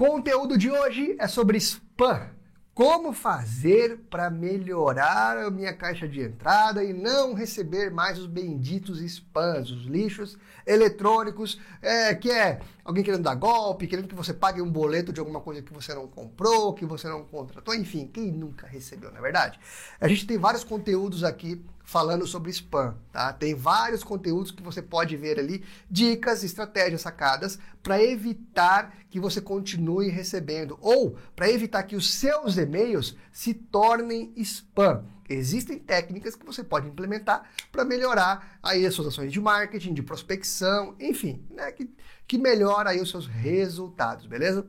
[0.00, 2.30] Conteúdo de hoje é sobre spam.
[2.72, 9.00] Como fazer para melhorar a minha caixa de entrada e não receber mais os benditos
[9.00, 14.62] spams, os lixos eletrônicos, é, que é alguém querendo dar golpe, querendo que você pague
[14.62, 18.30] um boleto de alguma coisa que você não comprou, que você não contratou, enfim, quem
[18.30, 19.58] nunca recebeu, na é verdade?
[20.00, 23.32] A gente tem vários conteúdos aqui falando sobre spam, tá?
[23.32, 29.40] Tem vários conteúdos que você pode ver ali, dicas, estratégias sacadas para evitar que você
[29.40, 35.04] continue recebendo ou para evitar que os seus e-mails se tornem spam.
[35.28, 40.02] Existem técnicas que você pode implementar para melhorar aí as suas ações de marketing, de
[40.02, 41.88] prospecção, enfim, né, que,
[42.26, 44.66] que melhora aí os seus resultados, beleza?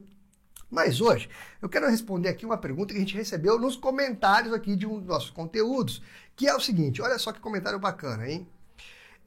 [0.70, 1.30] Mas hoje
[1.62, 5.00] eu quero responder aqui uma pergunta que a gente recebeu nos comentários aqui de um
[5.00, 6.02] dos nossos conteúdos,
[6.36, 8.48] que é o seguinte: olha só que comentário bacana, hein?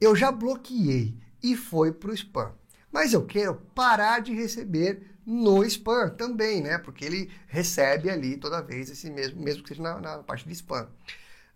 [0.01, 2.51] Eu já bloqueei e foi para o spam.
[2.91, 6.77] Mas eu quero parar de receber no spam também, né?
[6.77, 10.53] Porque ele recebe ali toda vez esse mesmo, mesmo que seja na, na parte de
[10.53, 10.87] spam.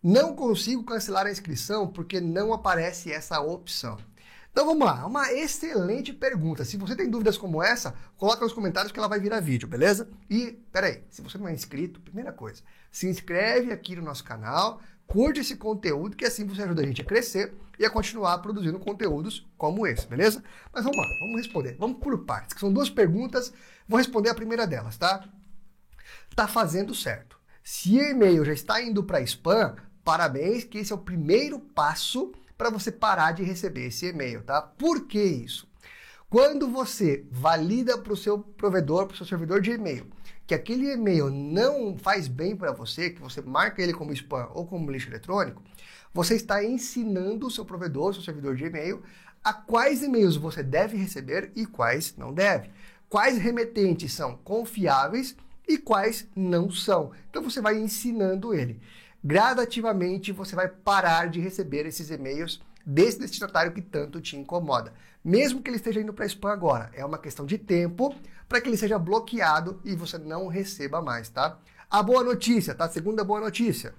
[0.02, 3.98] Não consigo cancelar a inscrição porque não aparece essa opção.
[4.52, 6.66] Então vamos lá, uma excelente pergunta.
[6.66, 10.10] Se você tem dúvidas como essa, coloca nos comentários que ela vai virar vídeo, beleza?
[10.30, 14.82] E, peraí, se você não é inscrito, primeira coisa, se inscreve aqui no nosso canal,
[15.10, 18.80] curte esse conteúdo, que assim você ajuda a gente a crescer e a continuar produzindo
[18.80, 20.44] conteúdos como esse, beleza?
[20.72, 21.76] Mas vamos lá, vamos responder.
[21.80, 23.52] Vamos por partes, que são duas perguntas.
[23.88, 25.28] Vou responder a primeira delas, tá?
[26.36, 27.40] Tá fazendo certo.
[27.64, 32.32] Se o e-mail já está indo para spam, parabéns, que esse é o primeiro passo
[32.56, 34.62] para você parar de receber esse e-mail, tá?
[34.62, 35.68] Por que isso?
[36.30, 40.06] Quando você valida para o seu provedor, para o seu servidor de e-mail,
[40.50, 44.66] que aquele e-mail não faz bem para você, que você marca ele como spam ou
[44.66, 45.62] como lixo eletrônico,
[46.12, 49.04] você está ensinando o seu provedor, o seu servidor de e-mail,
[49.44, 52.72] a quais e-mails você deve receber e quais não deve.
[53.08, 55.36] Quais remetentes são confiáveis
[55.68, 57.12] e quais não são.
[57.30, 58.82] Então você vai ensinando ele
[59.24, 64.94] gradativamente você vai parar de receber esses e-mails desse destinatário que tanto te incomoda.
[65.24, 68.16] Mesmo que ele esteja indo para spam agora, é uma questão de tempo
[68.48, 71.60] para que ele seja bloqueado e você não receba mais, tá?
[71.90, 72.88] A boa notícia, tá?
[72.88, 73.94] Segunda boa notícia.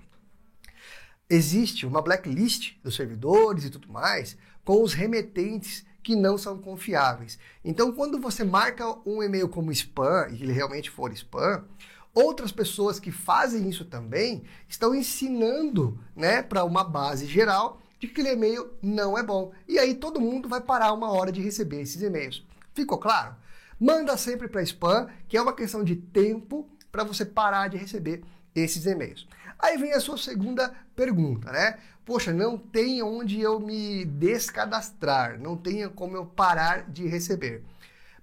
[1.29, 7.39] Existe uma blacklist dos servidores e tudo mais com os remetentes que não são confiáveis.
[7.65, 11.65] Então, quando você marca um e-mail como spam e ele realmente for spam,
[12.13, 18.21] Outras pessoas que fazem isso também estão ensinando né, para uma base geral de que
[18.21, 19.53] aquele e-mail não é bom.
[19.69, 22.45] E aí todo mundo vai parar uma hora de receber esses e-mails.
[22.75, 23.37] Ficou claro?
[23.79, 28.25] Manda sempre para spam, que é uma questão de tempo para você parar de receber
[28.55, 29.29] esses e-mails.
[29.59, 31.79] Aí vem a sua segunda pergunta, né?
[32.05, 37.63] Poxa, não tem onde eu me descadastrar, não tem como eu parar de receber.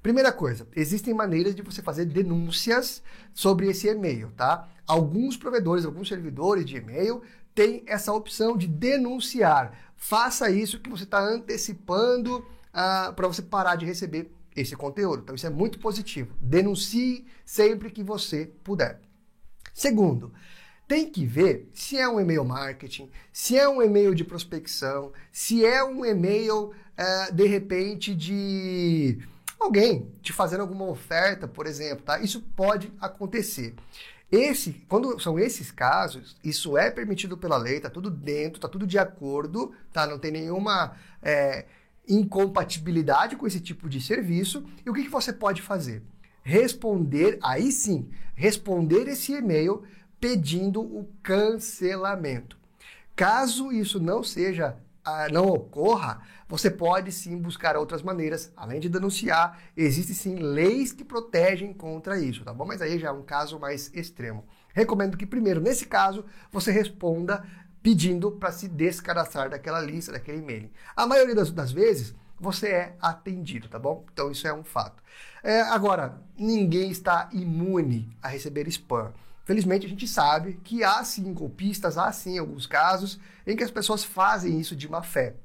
[0.01, 4.67] Primeira coisa, existem maneiras de você fazer denúncias sobre esse e-mail, tá?
[4.85, 7.21] Alguns provedores, alguns servidores de e-mail
[7.57, 9.75] têm essa opção de denunciar.
[9.95, 15.23] Faça isso que você está antecipando ah, para você parar de receber esse conteúdo.
[15.23, 16.35] Então, isso é muito positivo.
[16.39, 19.01] Denuncie sempre que você puder.
[19.73, 20.31] Segundo,
[20.87, 25.65] tem que ver se é um e-mail marketing, se é um e-mail de prospecção, se
[25.65, 29.17] é um e-mail, uh, de repente, de
[29.59, 32.19] alguém te fazendo alguma oferta, por exemplo, tá?
[32.19, 33.73] Isso pode acontecer.
[34.31, 38.85] Esse, quando são esses casos, isso é permitido pela lei, tá tudo dentro, tá tudo
[38.85, 40.05] de acordo, tá?
[40.05, 41.65] Não tem nenhuma é,
[42.07, 44.65] incompatibilidade com esse tipo de serviço.
[44.85, 46.03] E o que, que você pode fazer?
[46.43, 49.83] Responder, aí sim, responder esse e-mail
[50.19, 52.57] pedindo o cancelamento.
[53.15, 54.77] Caso isso não seja
[55.31, 61.03] não ocorra, você pode sim buscar outras maneiras, além de denunciar, existem sim leis que
[61.03, 62.65] protegem contra isso, tá bom?
[62.65, 64.45] Mas aí já é um caso mais extremo.
[64.73, 67.43] Recomendo que primeiro, nesse caso, você responda
[67.81, 70.69] pedindo para se descadastrar daquela lista, daquele e-mail.
[70.95, 74.05] A maioria das, das vezes, você é atendido, tá bom?
[74.13, 75.01] Então isso é um fato.
[75.43, 79.13] É, agora, ninguém está imune a receber spam.
[79.47, 83.71] Felizmente a gente sabe que há sim golpistas, há sim alguns casos em que as
[83.71, 85.37] pessoas fazem isso de má fé.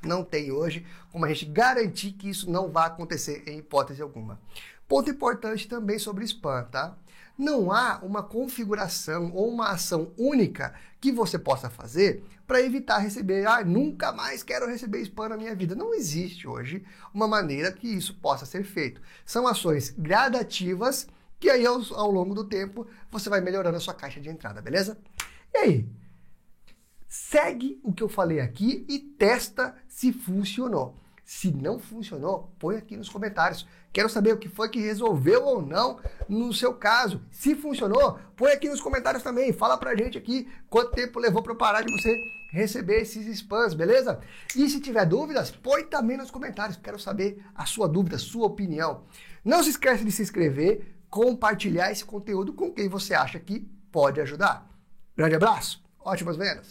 [0.00, 4.40] Não tem hoje como a gente garantir que isso não vai acontecer em hipótese alguma.
[4.86, 6.96] Ponto importante também sobre spam, tá?
[7.36, 13.44] Não há uma configuração ou uma ação única que você possa fazer para evitar receber,
[13.48, 15.74] ah, nunca mais quero receber spam na minha vida.
[15.74, 19.00] Não existe hoje uma maneira que isso possa ser feito.
[19.26, 21.08] São ações gradativas
[21.42, 24.62] que aí ao, ao longo do tempo você vai melhorando a sua caixa de entrada,
[24.62, 24.96] beleza?
[25.52, 25.88] E aí?
[27.08, 30.96] Segue o que eu falei aqui e testa se funcionou.
[31.24, 33.66] Se não funcionou, põe aqui nos comentários.
[33.92, 35.98] Quero saber o que foi que resolveu ou não
[36.28, 37.20] no seu caso.
[37.32, 39.52] Se funcionou, põe aqui nos comentários também.
[39.52, 42.16] Fala pra gente aqui quanto tempo levou para parar de você
[42.52, 44.20] receber esses spams, beleza?
[44.54, 46.78] E se tiver dúvidas, põe também nos comentários.
[46.78, 49.02] Quero saber a sua dúvida, a sua opinião.
[49.44, 53.60] Não se esqueça de se inscrever, compartilhar esse conteúdo com quem você acha que
[53.92, 54.66] pode ajudar.
[55.14, 56.70] Grande abraço, ótimas vendas!